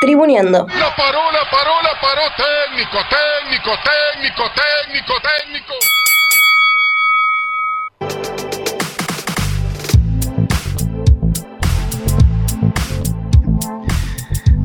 [0.00, 0.66] Tribuneando.
[0.66, 2.22] La paró, la paró, la paró.
[2.34, 5.74] Técnico, técnico, técnico, técnico, técnico.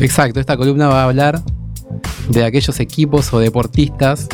[0.00, 1.40] Exacto, esta columna va a hablar
[2.28, 4.28] de aquellos equipos o deportistas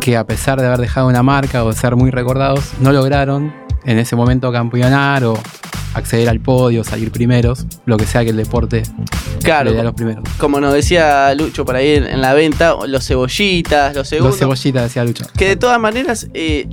[0.00, 3.52] que a pesar de haber dejado una marca o de ser muy recordados, no lograron
[3.84, 5.38] en ese momento campeonar o
[5.98, 8.82] acceder al podio, salir primeros, lo que sea que el deporte
[9.42, 10.24] Claro, le dé a los primeros.
[10.38, 14.32] como nos decía Lucho por ahí en, en la venta, los cebollitas, los segundos.
[14.32, 15.26] Los cebollitas, decía Lucho.
[15.36, 16.68] Que de todas maneras, eh,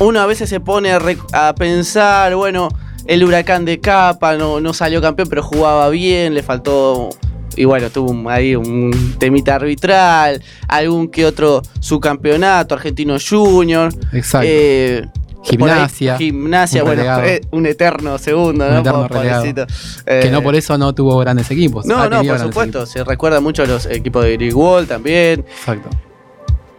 [0.00, 2.68] uno a veces se pone a, pensar, bueno,
[3.06, 7.10] el huracán de capa no, no salió campeón, pero jugaba bien, le faltó.
[7.56, 13.92] Y bueno, tuvo ahí un temita arbitral, algún que otro subcampeonato, Argentino Junior.
[14.12, 14.46] Exacto.
[14.48, 15.06] eh,
[15.42, 18.80] Gimnasia, ahí, gimnasia, un bueno, eh, un eterno segundo, Un ¿no?
[18.80, 19.66] eterno que
[20.06, 21.86] Eh, no por eso no tuvo grandes equipos.
[21.86, 22.86] No, no, por supuesto.
[22.86, 25.40] Se recuerda mucho a los equipos de Grigwall también.
[25.48, 25.88] Exacto.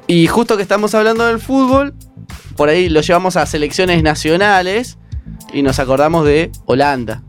[0.07, 1.93] Y justo que estamos hablando del fútbol,
[2.55, 4.97] por ahí lo llevamos a selecciones nacionales
[5.53, 7.23] y nos acordamos de Holanda.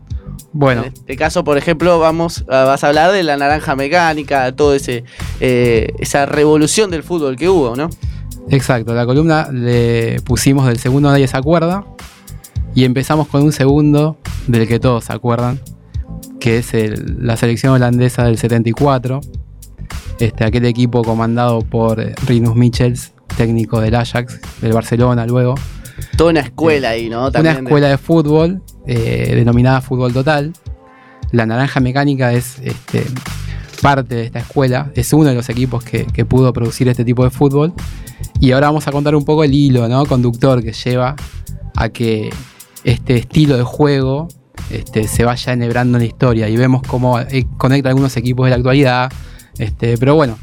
[0.51, 4.75] Bueno, En este caso, por ejemplo, vamos, vas a hablar de la naranja mecánica, todo
[4.75, 5.03] ese
[5.39, 7.89] eh, esa revolución del fútbol que hubo, ¿no?
[8.49, 8.93] Exacto.
[8.93, 11.85] La columna le pusimos del segundo nadie se acuerda.
[12.75, 15.59] Y empezamos con un segundo del que todos se acuerdan.
[16.39, 19.21] Que es el- la selección holandesa del 74.
[20.19, 25.55] Este, aquel equipo comandado por Rinus Michels, técnico del Ajax, del Barcelona luego.
[26.17, 27.31] Toda una escuela ahí, ¿no?
[27.31, 30.51] También una de- escuela de fútbol eh, denominada Fútbol Total.
[31.31, 33.05] La Naranja Mecánica es este,
[33.81, 37.23] parte de esta escuela, es uno de los equipos que, que pudo producir este tipo
[37.23, 37.73] de fútbol.
[38.39, 40.05] Y ahora vamos a contar un poco el hilo ¿no?
[40.05, 41.15] conductor que lleva
[41.75, 42.29] a que
[42.83, 44.27] este estilo de juego
[44.69, 46.49] este, se vaya enhebrando en la historia.
[46.49, 49.11] Y vemos cómo eh, conecta algunos equipos de la actualidad.
[49.57, 50.37] Este, pero bueno,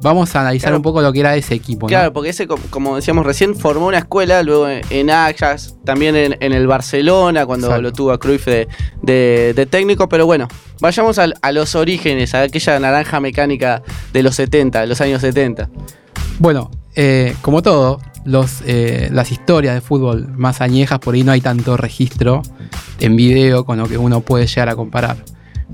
[0.00, 0.76] vamos a analizar Claro.
[0.78, 1.86] un poco lo que era ese equipo.
[1.86, 1.88] ¿no?
[1.88, 6.36] Claro, porque ese, co- como decíamos recién, formó una escuela, luego en, Ajax, también en,
[6.40, 7.82] en el Barcelona, cuando Exacto.
[7.82, 8.68] lo tuvo a Cruyff de,
[9.02, 10.08] de- de técnico.
[10.08, 10.48] Pero bueno,
[10.80, 13.82] vayamos al- a los orígenes, a aquella naranja mecánica
[14.12, 15.68] de los 70, de los años 70.
[16.38, 21.32] Bueno, eh, como todo, los, eh, las historias de fútbol más añejas, por ahí no
[21.32, 22.42] hay tanto registro
[23.00, 25.16] en video con lo que uno puede llegar a comparar.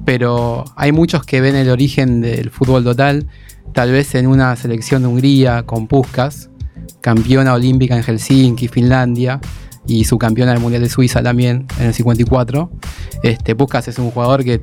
[0.05, 3.27] Pero hay muchos que ven el origen del fútbol total,
[3.73, 6.51] tal vez en una selección de Hungría con Puskas,
[7.01, 9.41] campeona olímpica en Helsinki, Finlandia,
[9.87, 12.71] y subcampeona del Mundial de Suiza también en el 54.
[13.23, 14.61] Este, Puskas es un jugador que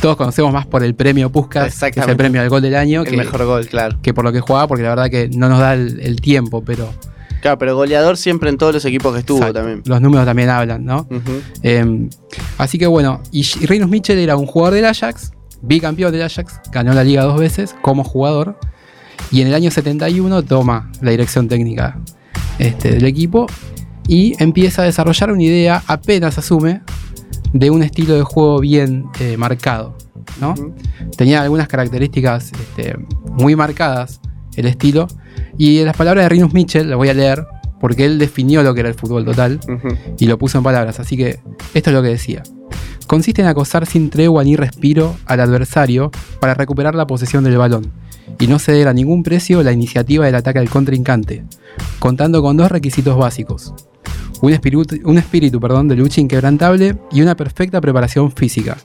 [0.00, 3.02] todos conocemos más por el premio Puskas, que es el premio al gol del año,
[3.02, 3.98] El que, mejor gol, claro.
[4.02, 6.62] que por lo que jugaba, porque la verdad que no nos da el, el tiempo,
[6.64, 6.92] pero
[7.40, 9.82] Claro, pero goleador siempre en todos los equipos que estuvo exacto, también.
[9.84, 11.06] los números también hablan, ¿no?
[11.62, 12.08] Eh,
[12.58, 16.92] así que bueno, y, Rinus Mitchell era un jugador del Ajax, bicampeón del Ajax, ganó
[16.92, 18.58] la liga dos veces como jugador,
[19.30, 21.98] y en el año 71 toma la dirección técnica
[22.58, 23.46] este, del equipo
[24.08, 26.80] y empieza a desarrollar una idea, apenas asume,
[27.52, 29.96] de un estilo de juego bien eh, marcado,
[30.40, 30.54] ¿no?
[31.16, 32.96] Tenía algunas características este,
[33.32, 34.20] muy marcadas
[34.56, 35.08] el estilo.
[35.56, 37.46] Y las palabras de Rinus Mitchell, las voy a leer,
[37.80, 39.60] porque él definió lo que era el fútbol total
[40.18, 41.00] y lo puso en palabras.
[41.00, 41.40] Así que
[41.74, 42.42] esto es lo que decía.
[43.06, 46.10] Consiste en acosar sin tregua ni respiro al adversario
[46.40, 47.92] para recuperar la posesión del balón
[48.38, 51.44] y no ceder a ningún precio la iniciativa del ataque al contrincante,
[51.98, 53.72] contando con dos requisitos básicos.
[54.40, 58.76] Un espíritu, un espíritu perdón, de lucha inquebrantable y una perfecta preparación física,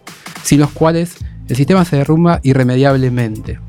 [0.43, 1.15] sin los cuales
[1.47, 3.59] el sistema se derrumba irremediablemente.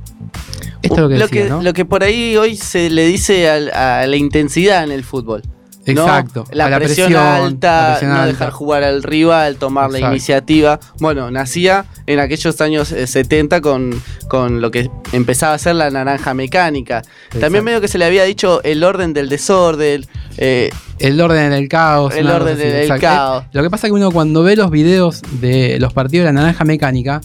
[0.83, 1.63] Esto es lo que decía, ¿no?
[1.63, 5.43] lo que por ahí hoy se le dice a, la intensidad en el fútbol.
[5.87, 5.93] ¿no?
[5.93, 6.45] Exacto.
[6.51, 8.27] La, presión, presión, alta, la presión no alta.
[8.27, 10.81] dejar jugar al rival, tomar la iniciativa.
[10.99, 15.91] Bueno, nacía en aquellos años eh, 70 con, con lo que empezaba a ser la
[15.91, 16.99] naranja mecánica.
[16.99, 17.41] Exacto.
[17.41, 20.07] También medio que se le había dicho el orden del desorden.
[20.39, 22.15] Eh, El orden en el caos.
[22.15, 23.01] El orden cosa así, en el exacto.
[23.03, 23.45] caos.
[23.53, 26.41] Lo que pasa es que uno cuando ve los videos de los partidos de la
[26.41, 27.21] naranja mecánica,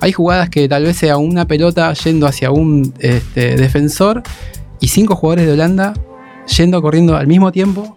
[0.00, 4.22] hay jugadas que tal vez sea una pelota yendo hacia un este, defensor
[4.80, 5.94] y cinco jugadores de Holanda
[6.56, 7.96] yendo corriendo al mismo tiempo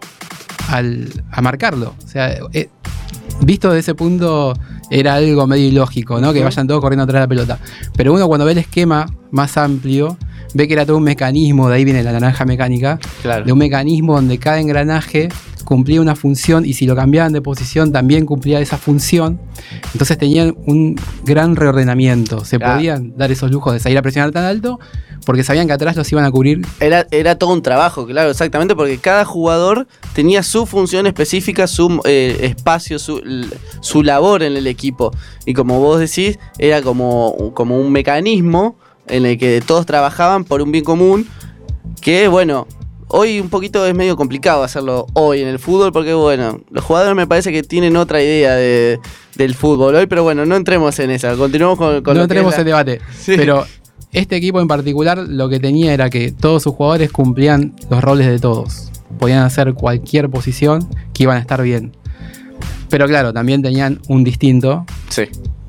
[0.68, 1.94] al- a marcarlo.
[2.04, 2.68] O sea, eh,
[3.42, 4.54] visto desde ese punto
[4.90, 6.32] era algo medio ilógico, ¿no?
[6.32, 7.58] Que vayan todos corriendo atrás de la pelota.
[7.96, 10.16] Pero uno cuando ve el esquema más amplio,
[10.54, 13.44] ve que era todo un mecanismo, de ahí viene la naranja mecánica, Claro.
[13.44, 15.28] de un mecanismo donde cada engranaje
[15.64, 19.40] cumplía una función y si lo cambiaban de posición también cumplía esa función.
[19.92, 22.44] Entonces tenían un gran reordenamiento.
[22.44, 24.80] Se podían dar esos lujos de salir a presionar tan alto
[25.24, 26.66] porque sabían que atrás los iban a cubrir.
[26.80, 32.00] Era, era todo un trabajo, claro, exactamente, porque cada jugador tenía su función específica, su
[32.04, 33.22] eh, espacio, su,
[33.80, 35.12] su labor en el equipo.
[35.46, 38.76] Y como vos decís, era como, como un mecanismo
[39.10, 41.26] en el que todos trabajaban por un bien común,
[42.00, 42.66] que bueno,
[43.08, 47.14] hoy un poquito es medio complicado hacerlo hoy en el fútbol, porque bueno, los jugadores
[47.16, 48.98] me parece que tienen otra idea de,
[49.36, 52.34] del fútbol hoy, pero bueno, no entremos en esa, continuemos con, con no lo que
[52.34, 53.00] tenemos es la- el debate.
[53.18, 53.34] Sí.
[53.36, 53.66] Pero
[54.12, 58.26] este equipo en particular lo que tenía era que todos sus jugadores cumplían los roles
[58.26, 58.90] de todos.
[59.18, 61.92] Podían hacer cualquier posición que iban a estar bien.
[62.88, 65.22] Pero claro, también tenían un distinto, Sí.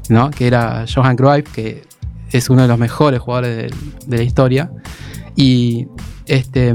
[0.09, 0.31] ¿no?
[0.31, 1.83] Que era Johan Cruyff, que
[2.31, 3.71] es uno de los mejores jugadores
[4.05, 4.71] de, la historia.
[5.35, 5.87] Y
[6.25, 6.73] este,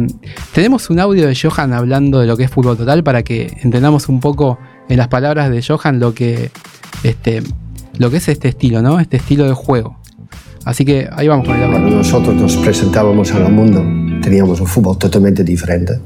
[0.53, 4.09] tenemos un audio de Johan hablando de lo que es fútbol total para que entendamos
[4.09, 4.59] un poco
[4.89, 6.51] en las palabras de Johan lo que,
[7.03, 7.43] este,
[7.99, 9.01] lo que es este estilo, ¿no?
[9.01, 9.99] Este estilo de juego.
[10.65, 11.79] Así que ahí vamos con el audio.
[11.79, 13.85] Cuando nosotros nos presentábamos al mundo,
[14.21, 15.99] teníamos un fútbol totalmente diferente.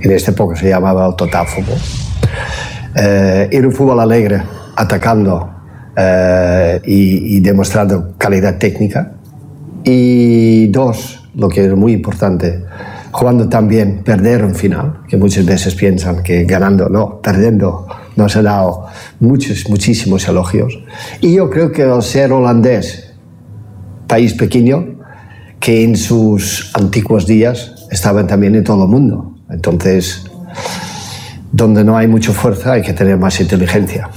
[0.00, 1.78] En esta época se llamaba el total fútbol.
[2.96, 4.42] Eh, era un fútbol alegre,
[4.76, 5.61] atacando
[5.96, 9.12] eh, y, demostrando calidad técnica.
[9.84, 12.64] Y dos, lo que es muy importante,
[13.10, 17.86] jugando también, perder un final, que muchas veces piensan que ganando, no, perdiendo
[18.16, 18.86] nos ha dado
[19.20, 20.78] muchos, muchísimos elogios.
[21.20, 23.12] Y yo creo que al ser holandés,
[24.06, 24.98] país pequeño
[25.58, 29.36] que en sus antiguos días estaban también en todo el mundo.
[29.48, 30.24] Entonces,
[31.52, 34.10] donde no hay mucha fuerza hay que tener más inteligencia.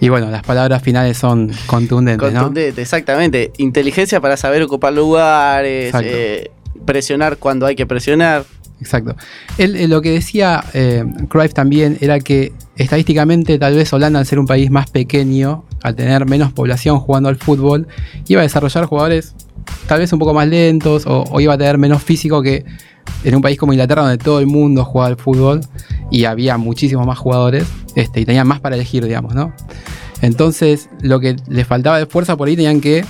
[0.00, 2.40] Y bueno, las palabras finales son contundentes, ¿no?
[2.40, 3.52] Contundente, exactamente.
[3.58, 6.50] Inteligencia para saber ocupar lugares, eh,
[6.84, 8.44] presionar cuando hay que presionar.
[8.80, 9.16] Exacto.
[9.58, 14.26] Él, eh, lo que decía eh, Cruyff también era que estadísticamente tal vez Holanda al
[14.26, 17.88] ser un país más pequeño, al tener menos población jugando al fútbol,
[18.28, 19.34] iba a desarrollar jugadores
[19.88, 22.64] tal vez un poco más lentos o, o iba a tener menos físico que
[23.24, 25.60] en un país como Inglaterra donde todo el mundo jugaba al fútbol
[26.10, 29.52] y había muchísimos más jugadores este, y tenían más para elegir, digamos, ¿no?
[30.22, 33.04] Entonces lo que les faltaba de fuerza por ahí tenían que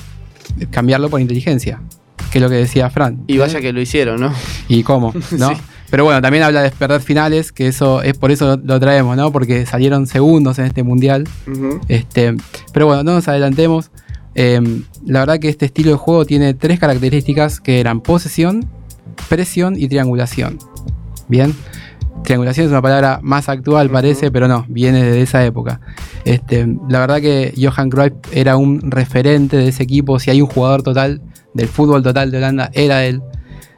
[0.70, 1.80] cambiarlo por inteligencia,
[2.30, 3.22] que es lo que decía Fran.
[3.26, 4.32] Y vaya que lo hicieron, ¿no?
[4.68, 5.12] ¿Y cómo?
[5.32, 5.50] ¿No?
[5.50, 5.56] Sí.
[5.90, 9.32] Pero bueno, también habla de perder finales, que eso es por eso lo, traemos, ¿no?
[9.32, 11.26] Porque salieron segundos en este mundial.
[11.88, 12.36] Este,
[12.72, 13.90] pero bueno, no nos adelantemos.
[14.34, 14.60] Eh,
[15.06, 18.68] la verdad que este estilo de juego tiene tres características que eran posesión,
[19.28, 20.58] presión y triangulación.
[21.28, 21.54] Bien.
[22.24, 25.80] Triangulación es una palabra más actual, parece, pero no, viene de esa época.
[26.24, 30.18] Este, la verdad que Johan Cruyff era un referente de ese equipo.
[30.18, 31.22] Si hay un jugador total
[31.54, 33.22] del fútbol total de Holanda, era él.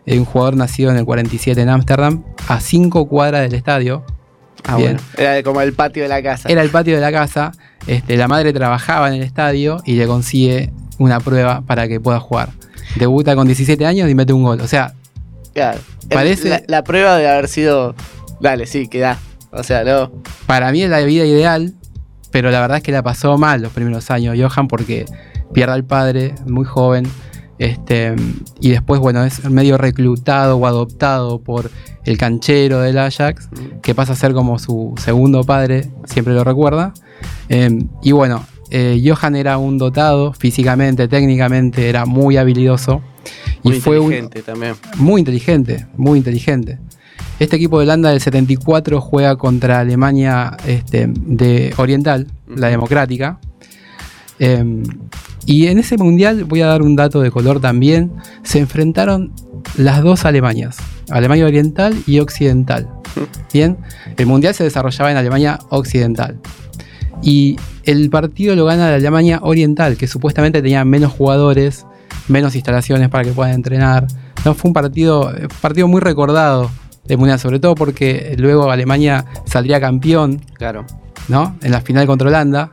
[0.07, 4.05] Eh, un jugador nacido en el 47 en Ámsterdam, a 5 cuadras del estadio.
[4.65, 4.97] Ah, Bien.
[4.97, 5.01] bueno.
[5.17, 6.49] Era como el patio de la casa.
[6.49, 7.53] Era el patio de la casa.
[7.87, 12.21] Este, la madre trabajaba en el estadio y le consigue una prueba para que pueda
[12.21, 12.51] jugar.
[12.97, 14.61] Debuta con 17 años y mete un gol.
[14.61, 14.95] O sea,
[15.55, 15.81] Claro.
[16.09, 17.95] Parece- La, la prueba de haber sido.
[18.41, 19.19] Dale, sí, queda.
[19.53, 20.13] O sea, no.
[20.47, 21.75] para mí es la vida ideal,
[22.31, 25.07] pero la verdad es que la pasó mal los primeros años Johan porque
[25.53, 27.05] pierde al padre muy joven.
[27.59, 28.15] Este,
[28.61, 31.71] y después, bueno, es medio reclutado o adoptado por
[32.07, 33.49] el canchero del Ajax,
[33.83, 36.95] que pasa a ser como su segundo padre, siempre lo recuerda.
[37.51, 43.03] Eh, y bueno, eh, Johan era un dotado físicamente, técnicamente, era muy habilidoso.
[43.63, 44.75] Muy y fue un, también.
[44.97, 46.79] muy inteligente, muy inteligente.
[47.39, 53.41] Este equipo de Holanda del 74 juega contra Alemania este, de Oriental, la democrática.
[54.39, 54.83] Em,
[55.47, 58.13] y en ese mundial, voy a dar un dato de color también,
[58.43, 59.33] se enfrentaron
[59.77, 60.79] las dos Alemanias,
[61.11, 62.89] Alemania Oriental y Occidental.
[63.53, 63.79] Bien,
[64.17, 66.39] el mundial se desarrollaba en Alemania Occidental.
[67.23, 71.87] Y el partido lo gana la Alemania Oriental, que supuestamente tenía menos jugadores,
[72.29, 74.07] menos instalaciones para que puedan entrenar.
[74.45, 76.71] No, fue un partido, partido muy recordado
[77.05, 80.87] del mundial, sobre todo porque luego Alemania saldría campeón Claro.
[81.29, 81.57] ¿no?
[81.63, 82.73] En la final contra Holanda.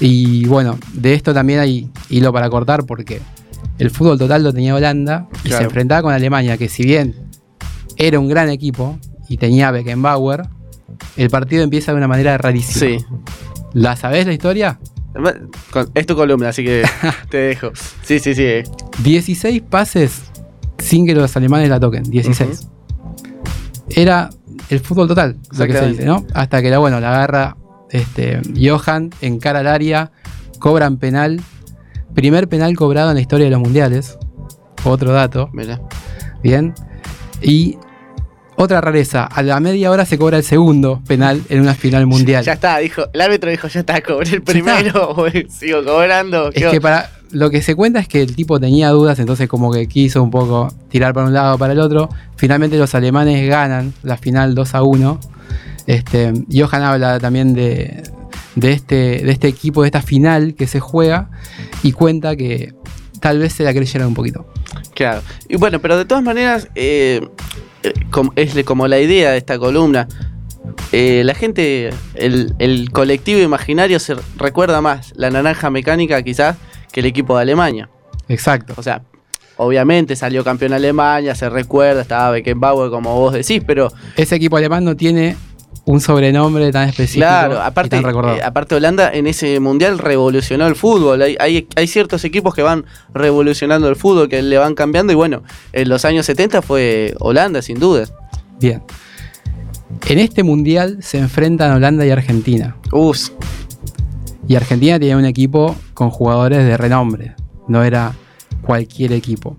[0.00, 3.20] Y bueno, de esto también hay hilo para cortar porque
[3.78, 5.58] el fútbol total lo tenía Holanda y Claro.
[5.58, 7.14] se enfrentaba con Alemania, que si bien
[7.96, 8.98] era un gran equipo
[9.28, 10.42] y tenía Beckenbauer,
[11.16, 12.98] el partido empieza de una manera rarísima.
[12.98, 13.04] Sí.
[13.72, 14.78] ¿La sabés la historia?
[15.94, 16.84] Es tu columna, así que
[17.30, 17.72] te dejo.
[18.02, 18.62] Sí, sí, sí.
[19.02, 20.22] 16 pases
[20.78, 22.04] sin que los alemanes la toquen.
[22.04, 22.68] 16.
[23.90, 24.30] Era
[24.68, 26.24] el fútbol total, lo que se dice, ¿no?
[26.32, 27.56] Hasta que la, bueno, la agarra
[27.90, 30.12] este, Johan, encara al área,
[30.58, 31.40] cobran penal.
[32.14, 34.18] Primer penal cobrado en la historia de los mundiales.
[34.84, 35.48] otro dato.
[35.52, 35.80] Mirá.
[36.42, 36.74] Bien.
[37.42, 37.78] Y
[38.62, 42.44] otra rareza, a la media hora se cobra el segundo penal en una final mundial.
[42.44, 45.16] Ya está, dijo, el árbitro dijo, ya está, cobré el primero,
[45.48, 46.50] sigo cobrando.
[46.52, 49.72] Es que para lo que se cuenta es que el tipo tenía dudas, entonces como
[49.72, 52.08] que quiso un poco tirar para un lado para el otro.
[52.36, 55.20] Finalmente los alemanes ganan la final 2 a 1.
[55.86, 58.02] Este, Johan habla también de,
[58.56, 61.30] de este, de este equipo, de esta final que se juega
[61.82, 62.74] y cuenta que
[63.20, 64.46] tal vez se la creyeron un poquito.
[64.94, 65.22] Claro.
[65.48, 67.26] Y bueno, pero de todas maneras, eh,
[68.36, 70.08] es como la idea de esta columna.
[70.92, 76.56] Eh, la gente, el, el colectivo imaginario se recuerda más la naranja mecánica quizás
[76.92, 77.88] que el equipo de Alemania.
[78.28, 78.74] Exacto.
[78.76, 79.02] O sea,
[79.56, 84.84] obviamente salió campeón Alemania, se recuerda, estaba Beckenbauer como vos decís, pero Ese equipo alemán
[84.84, 85.36] no tiene
[85.90, 88.36] un sobrenombre tan específico claro, y aparte, tan recordado.
[88.36, 91.20] eh, aparte Holanda en ese mundial revolucionó el fútbol.
[91.22, 95.16] Hay, hay, hay ciertos equipos que van revolucionando el fútbol, que le van cambiando y
[95.16, 95.42] bueno,
[95.72, 98.04] en los años 70 fue Holanda sin duda.
[98.60, 98.82] Bien.
[100.08, 102.76] En este mundial se enfrentan Holanda y Argentina.
[102.92, 103.30] Uf,
[104.46, 107.34] Y Argentina tenía un equipo con jugadores de renombre.
[107.68, 108.12] No era
[108.62, 109.56] cualquier equipo.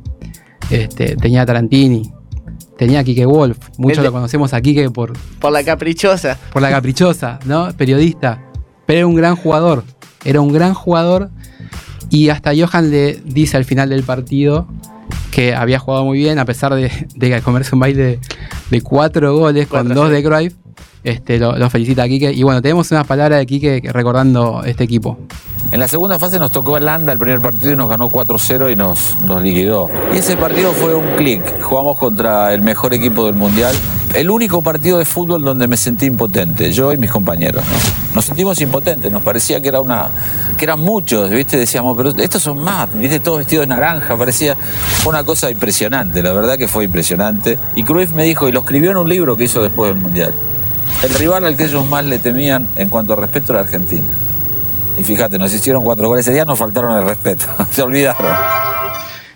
[0.70, 2.12] Este, tenía a Tarantini.
[2.82, 3.60] Tenía a Kike Wolf.
[3.78, 6.40] Muchos El lo conocemos a Kike por, por la caprichosa.
[6.52, 7.72] por la caprichosa, ¿no?
[7.78, 8.42] Periodista.
[8.88, 9.84] Pero era un gran jugador.
[10.26, 11.30] Era un gran jugador.
[12.10, 14.66] Y hasta Johan le dice al final del partido
[15.30, 18.20] que había jugado muy bien, a pesar de, de comerse un baile
[18.72, 20.16] de cuatro goles con dos sí.
[20.16, 20.56] de Cruyff.
[21.04, 22.32] Este, lo, felicita a Quique.
[22.32, 25.18] Y bueno, tenemos unas palabras de Quique recordando este equipo.
[25.72, 28.76] En la segunda fase nos tocó Holanda el primer partido y nos ganó 4-0 y
[28.76, 29.90] nos, liquidó.
[30.14, 31.62] Y ese partido fue un clic.
[31.62, 33.74] Jugamos contra el mejor equipo del Mundial.
[34.14, 37.64] El único partido de fútbol donde me sentí impotente, yo y mis compañeros.
[37.64, 38.16] ¿no?
[38.16, 40.10] Nos sentimos impotentes, nos parecía que era una
[40.58, 41.56] que eran muchos, ¿viste?
[41.56, 43.22] Decíamos, pero estos son más, ¿viste?
[43.22, 44.58] Todos vestidos de naranja, parecía
[45.08, 47.58] una cosa impresionante, la verdad que fue impresionante.
[47.76, 50.34] Y Cruyff me dijo, y lo escribió en un libro que hizo después del Mundial.
[51.04, 54.04] El rival al que ellos más le temían en cuanto a respeto era Argentina.
[55.00, 57.46] Y fíjate, nos hicieron cuatro goles ese día, nos faltaron el respeto.
[57.72, 58.28] Se olvidaron.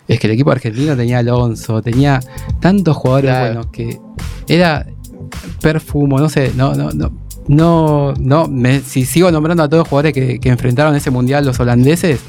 [0.07, 2.19] Es que el equipo argentino tenía Alonso, tenía
[2.59, 3.45] tantos jugadores Claro.
[3.45, 4.00] buenos que
[4.47, 4.85] era
[5.62, 7.12] perfumo, no sé, no, no, no.
[7.47, 11.45] No, no, me- si sigo nombrando a todos los jugadores que, que enfrentaron ese mundial
[11.45, 12.19] los holandeses,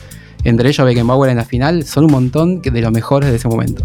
[0.45, 3.85] entre ellos Beckenbauer en la final, son un montón de los mejores de ese momento.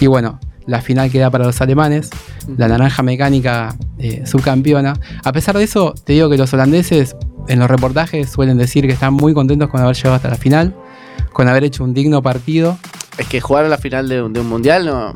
[0.00, 2.10] Y bueno, la final queda para los alemanes,
[2.56, 4.94] la naranja mecánica eh, subcampeona.
[5.24, 7.14] A pesar de eso, te digo que los holandeses
[7.48, 10.74] en los reportajes suelen decir que están muy contentos con haber llegado hasta la final,
[11.32, 12.76] con haber hecho un digno partido.
[13.18, 15.14] es que jugar a la final de, un- de un mundial no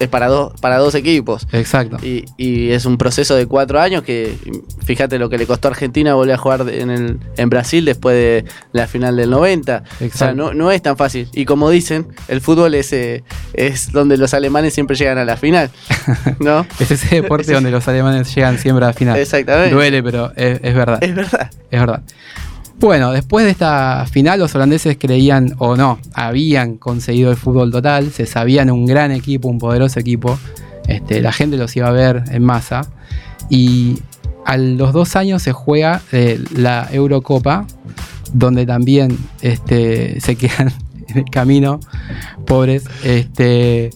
[0.00, 1.46] es para dos, para dos equipos.
[1.52, 1.98] Exacto.
[2.02, 4.34] Y, y es un proceso de cuatro años que,
[4.84, 8.16] fíjate lo que le costó a Argentina volver a jugar en, el, en Brasil después
[8.16, 9.76] de la final del 90.
[9.76, 10.34] O sea, Exacto.
[10.34, 11.28] no, no es tan fácil.
[11.34, 15.36] Y como dicen, el fútbol es, eh, es donde los alemanes siempre llegan a la
[15.36, 15.70] final.
[16.40, 16.66] ¿No?
[16.80, 19.18] Es ese deporte donde los alemanes llegan siempre a la final.
[19.18, 19.74] Exactamente.
[19.74, 20.98] Duele, pero es, es verdad.
[21.04, 21.50] Es verdad.
[21.70, 22.02] Es verdad.
[22.80, 28.10] Bueno, después de esta final, los holandeses creían, o no, habían conseguido el fútbol total,
[28.10, 30.38] se sabían un gran equipo, un poderoso equipo.
[30.88, 32.82] Este, la gente los iba a ver en masa.
[33.50, 33.98] Y
[34.46, 37.66] a los dos años se juega eh, la Eurocopa,
[38.32, 40.72] donde también este, se quedan
[41.08, 41.80] en el camino,
[42.46, 42.84] pobres.
[43.04, 43.90] Este,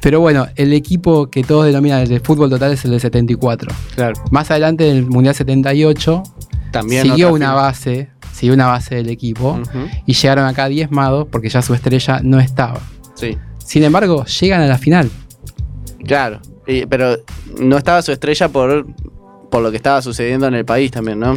[0.00, 3.70] pero bueno, el equipo que todos denominan el de fútbol total es el de 74.
[3.94, 4.20] Claro.
[4.32, 6.22] Más adelante, en el Mundial 78,
[6.72, 7.54] También siguió una final.
[7.54, 9.60] base, siguió una base del equipo
[10.06, 12.80] y llegaron acá diezmados porque ya su estrella no estaba.
[13.14, 15.08] Sí, Sin embargo, llegan a la final.
[16.06, 16.40] claro.
[16.66, 17.16] Y- pero
[17.60, 18.86] no estaba su estrella por,
[19.50, 21.36] por lo que estaba sucediendo en el país también, ¿no?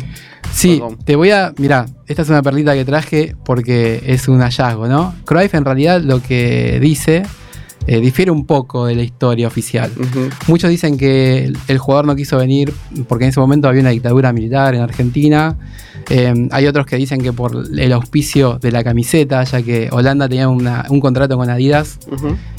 [0.53, 0.97] Sí, Perdón.
[1.03, 1.53] te voy a.
[1.57, 5.13] Mirá, esta es una perlita que traje porque es un hallazgo, ¿no?
[5.25, 7.23] Cruyff en realidad lo que dice
[7.87, 9.89] eh, difiere un poco de la historia oficial.
[10.47, 12.73] Muchos dicen que el, el jugador no quiso venir
[13.07, 15.57] porque en ese momento había una dictadura militar en Argentina.
[16.09, 20.29] Eh, hay otros que dicen que por el auspicio de la camiseta, ya que Holanda
[20.29, 21.99] tenía una- un contrato con Adidas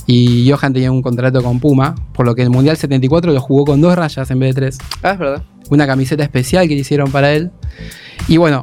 [0.07, 3.65] y Johan tenía un contrato con Puma, por lo que el Mundial 74 lo jugó
[3.65, 4.79] con dos rayas en vez de tres.
[5.03, 5.43] Ah, es verdad.
[5.71, 7.51] Una camiseta especial que le hicieron para él.
[8.29, 8.63] Y bueno,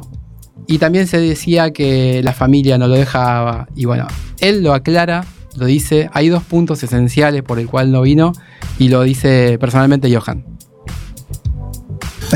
[0.68, 3.68] y también se decía que la familia no lo dejaba.
[3.76, 4.06] Y bueno,
[4.40, 5.24] él lo aclara,
[5.56, 6.08] lo dice.
[6.12, 8.32] Hay dos puntos esenciales por el cual no vino
[8.78, 10.44] y lo dice personalmente Johan.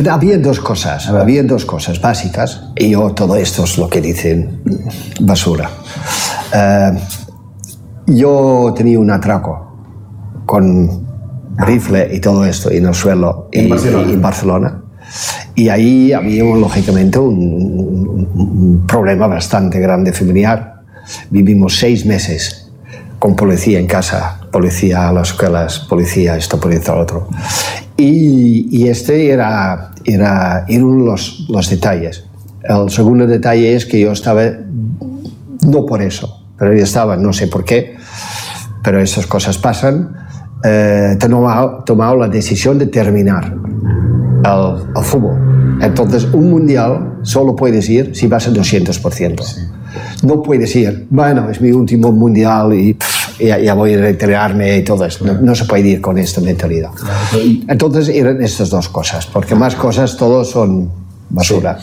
[0.09, 4.63] Había dos cosas, había dos cosas básicas, y yo todo esto es lo que dicen
[5.21, 5.69] basura.
[6.55, 6.93] Eh,
[8.07, 9.77] yo tenía un atraco
[10.47, 11.07] con
[11.59, 14.83] rifle y todo esto en el suelo y- y- en Barcelona.
[15.57, 20.83] Y ahí había lógicamente un, un- un problema bastante grande familiar.
[21.31, 22.60] Vivimos seis meses
[23.21, 27.29] con policía en casa, policía a las escuelas, policía esto, policía lo otro.
[27.97, 32.25] Y, este era, era, era uno de los, los detalles.
[32.63, 34.43] El segundo detalle es que yo estaba,
[35.67, 37.95] no por eso, pero yo estaba, no sé por qué,
[38.83, 40.17] pero esas cosas pasan,
[40.65, 43.55] eh, tomado, tomado la decisión de terminar
[44.45, 45.79] el, el fútbol.
[45.83, 49.80] Entonces, un mundial solo puedes ir si vas al 200%.
[50.23, 54.79] No puedes ir, bueno, es mi último mundial y pff, ya, ya voy a retirarme
[54.79, 55.25] y todo eso.
[55.25, 56.91] No, no se puede ir con esta mentalidad.
[57.69, 60.91] Entonces, eran estas dos cosas, porque más cosas todos son
[61.31, 61.79] basura.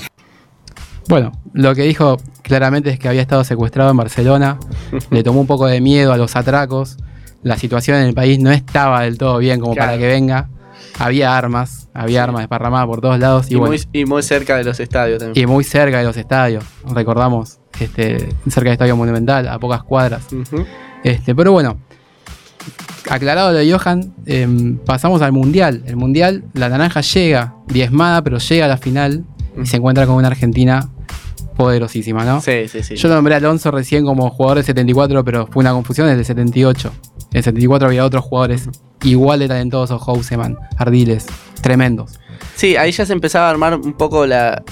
[1.10, 4.58] Bueno, lo que dijo claramente es que había estado secuestrado en Barcelona,
[5.10, 6.98] le tomó un poco de miedo a los atracos,
[7.44, 9.88] la situación en el país no estaba del todo bien como Claro.
[9.92, 10.50] para que venga,
[11.00, 14.57] había armas, había armas desparramadas por todos lados y, Y, bueno, muy, y muy cerca
[14.57, 15.43] de los estadios también.
[15.43, 20.25] y muy cerca de los estadios, recordamos, este, cerca del Estadio Monumental, a pocas cuadras.
[21.03, 21.77] Este, pero bueno,
[23.10, 25.84] aclarado lo de Johan, em, pasamos al Mundial.
[25.86, 29.24] El Mundial, la naranja llega diezmada, pero llega a la final
[29.62, 30.89] y se encuentra con una Argentina
[31.55, 32.39] poderosísima, ¿no?
[32.41, 32.96] Sí, sí, sí.
[32.96, 36.25] Yo nombré a Alonso recién como jugador del 74, pero fue una confusión, es del
[36.25, 36.91] 78.
[37.38, 38.67] En el 74 había otros jugadores
[39.03, 41.27] igual de talentosos, Houseman, Ardiles,
[41.62, 42.20] tremendos.
[42.56, 44.63] Sí, ahí ya se empezaba a armar un poco la,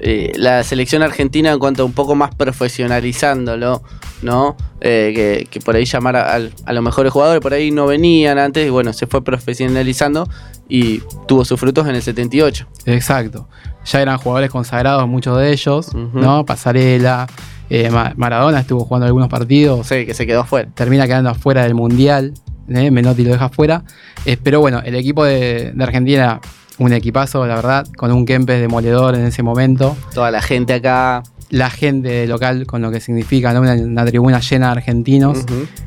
[0.00, 3.84] eh, la selección argentina en cuanto a un poco más profesionalizándolo,
[4.22, 4.56] ¿no?
[4.80, 8.66] Eh, que, que por ahí llamar a, los mejores jugadores, por ahí no venían antes,
[8.66, 10.28] y bueno, se fue profesionalizando
[10.68, 10.98] y
[11.28, 12.66] tuvo sus frutos en el 78.
[12.86, 13.48] Exacto.
[13.84, 15.94] Ya eran jugadores consagrados, muchos de ellos.
[15.94, 16.44] ¿no?
[16.44, 17.28] Pasarela,
[17.70, 20.68] eh, Ma- Maradona estuvo jugando algunos partidos, Sí, que se quedó afuera.
[20.74, 22.34] termina quedando afuera del Mundial,
[22.68, 22.90] ¿eh?
[22.90, 23.82] Menotti lo deja afuera.
[24.24, 26.40] Eh, pero bueno, el equipo de, de Argentina,
[26.78, 29.96] un equipazo, la verdad, con un Kempes demoledor en ese momento.
[30.14, 31.22] Toda la gente acá.
[31.50, 33.60] La gente local con lo que significa, ¿no?
[33.62, 35.38] una, una tribuna llena de argentinos.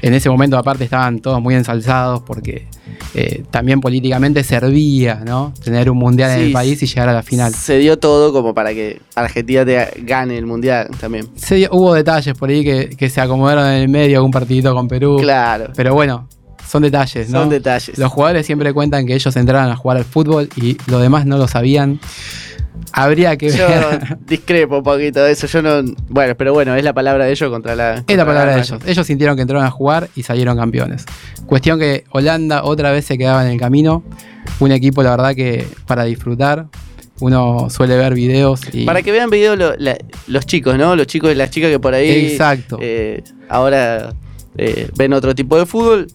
[0.01, 2.67] En ese momento, aparte, estaban todos muy ensalzados porque
[3.13, 5.53] eh, también políticamente servía, ¿no?
[5.63, 7.53] Tener un mundial en el país y llegar a la final.
[7.53, 11.27] Se dio todo como para que Argentina te gane el mundial también.
[11.35, 14.73] Se dio- hubo detalles por ahí que, que se acomodaron en el medio, algún partidito
[14.73, 15.17] con Perú.
[15.21, 15.71] Claro.
[15.75, 16.27] Pero bueno,
[16.67, 17.41] son detalles, ¿no?
[17.41, 17.97] Son detalles.
[17.99, 21.37] Los jugadores siempre cuentan que ellos entraron a jugar al fútbol y lo demás no
[21.37, 21.99] lo sabían.
[22.93, 24.17] Habría que Yo ver.
[24.25, 25.47] discrepo un poquito de eso.
[25.47, 25.81] Yo no.
[26.09, 28.03] Bueno, pero bueno, es la palabra de ellos contra la.
[28.07, 28.79] Es la palabra de ellos.
[28.85, 31.05] Ellos sintieron que entraron a jugar y salieron campeones.
[31.45, 34.03] Cuestión que Holanda otra vez se quedaba en el camino.
[34.59, 36.67] Un equipo, la verdad, que para disfrutar.
[37.19, 38.85] Uno suele ver videos y.
[38.85, 40.95] Para que vean video lo- la- los chicos, ¿no?
[40.95, 42.09] Los chicos y las chicas que por ahí.
[42.31, 42.79] Exacto.
[42.81, 44.13] eh, ahora
[44.57, 46.07] eh, ven otro tipo de fútbol.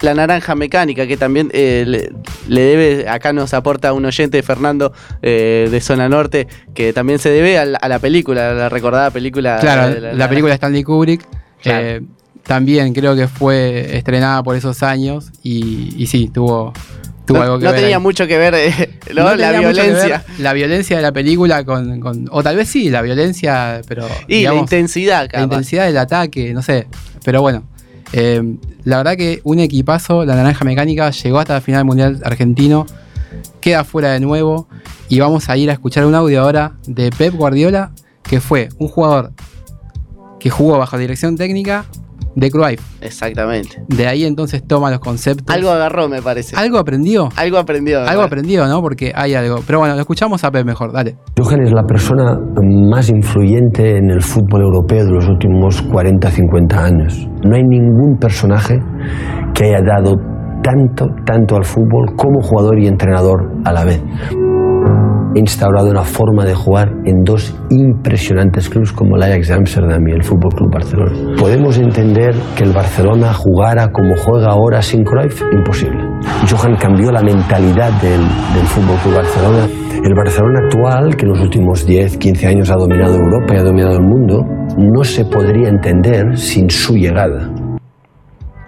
[0.00, 2.10] La naranja mecánica, que también eh, le,
[2.48, 7.30] le debe, acá nos aporta un oyente, Fernando, eh, de Zona Norte, que también se
[7.30, 9.58] debe a la, a la película, a la recordada película.
[9.60, 11.26] Claro, de la, película de Stanley Kubrick.
[11.62, 11.84] Claro.
[11.86, 12.00] eh,
[12.44, 16.72] también creo que fue estrenada por esos años y, y sí, tuvo,
[17.26, 17.80] tuvo No, algo que no ver.
[17.80, 18.72] tenía mucho que ver eh,
[19.14, 19.24] ¿no?
[19.24, 20.24] No la tenía mucho que ver violencia.
[20.38, 24.08] La violencia de la película con, con- O tal vez sí, la violencia, pero.
[24.28, 26.86] Y la intensidad, la intensidad del ataque, no sé.
[27.24, 27.64] Pero bueno.
[28.12, 32.86] Eh, la verdad que un equipazo, la Naranja Mecánica, llegó hasta la final mundial argentino.
[33.60, 34.68] Queda fuera de nuevo.
[35.08, 37.92] Y vamos a ir a escuchar un audio ahora de Pep Guardiola,
[38.22, 39.32] que fue un jugador
[40.38, 41.86] que jugó bajo dirección técnica
[42.38, 42.80] de Cruyff.
[43.00, 43.82] Exactamente.
[43.88, 45.54] De ahí entonces toma los conceptos.
[45.54, 46.56] Algo agarró, me parece.
[46.56, 47.28] ¿Algo aprendió?
[47.36, 48.00] Algo aprendió.
[48.00, 48.80] Algo aprendió, ¿no?
[48.80, 49.60] Porque hay algo.
[49.66, 51.16] Pero bueno, lo escuchamos a Pep mejor, dale.
[51.38, 52.38] Johan es la persona
[52.90, 57.28] más influyente en el fútbol europeo de los últimos 40-50 años.
[57.44, 58.78] No hay ningún personaje
[59.54, 60.16] que haya dado
[60.62, 64.02] tanto, tanto al fútbol como jugador y entrenador a la vez.
[65.38, 70.08] Ha instaurado una forma de jugar en dos impresionantes clubes como el Ajax de Amsterdam
[70.08, 71.36] y el Fútbol Club Barcelona.
[71.38, 75.40] ¿Podemos entender que el Barcelona jugara como juega ahora sin Cruyff?
[75.52, 76.02] Imposible.
[76.50, 79.68] Johan cambió la mentalidad del, del Fútbol Club Barcelona.
[80.04, 83.62] El Barcelona actual, que en los últimos 10, 15 años ha dominado Europa y ha
[83.62, 84.44] dominado el mundo,
[84.76, 87.48] no se podría entender sin su llegada.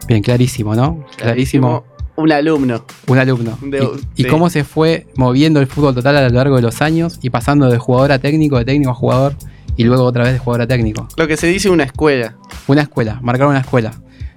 [0.07, 1.05] Bien, clarísimo, ¿no?
[1.17, 1.83] Clarísimo.
[2.21, 2.85] Un alumno.
[3.07, 3.59] Un alumno.
[3.63, 7.19] De- y, cómo se fue moviendo el fútbol total a lo largo de los años
[7.23, 9.35] y pasando de jugador a técnico, de técnico a jugador
[9.77, 11.09] y luego otra vez de jugador a técnico.
[11.17, 12.37] Lo que se dice una escuela.
[12.67, 13.93] Una escuela, marcar una escuela.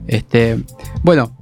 [0.07, 0.63] Este,
[1.03, 1.35] bueno,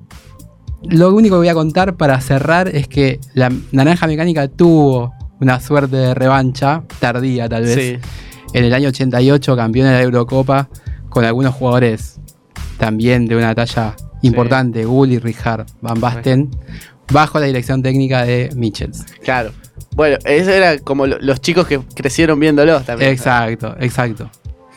[0.84, 5.60] lo único que voy a contar para cerrar es que la Naranja Mecánica tuvo una
[5.60, 7.98] suerte de revancha, tardía tal vez, Sí.
[8.54, 10.70] en el año 88, campeón de la Eurocopa,
[11.10, 12.20] con algunos jugadores
[12.78, 16.50] también de una talla importante, Gulli, Rijard, Van Basten,
[17.12, 19.06] bajo la dirección técnica de Michels.
[19.24, 19.52] Claro.
[19.96, 23.12] Bueno, eso era como lo- los chicos que crecieron viéndolos también.
[23.12, 24.30] Exacto, exacto.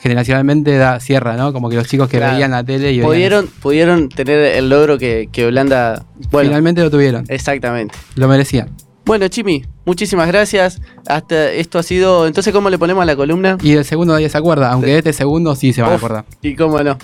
[0.03, 1.55] generacionalmente da cierra, ¿no?
[1.55, 2.35] Como que los chicos que Claro.
[2.35, 6.05] veían la tele y veían Pudieron, pudieron tener el logro que, que Holanda.
[6.31, 7.95] Bueno, finalmente lo tuvieron, exactamente.
[8.17, 8.69] lo merecían.
[9.07, 10.81] Bueno, Chimi, muchísimas gracias.
[11.07, 12.27] Hasta esto ha sido.
[12.27, 13.57] Entonces, ¿cómo le ponemos a la columna?
[13.63, 16.25] Y el segundo nadie se acuerda, aunque de este segundo sí se van a acordar.
[16.43, 16.99] Y cómo no.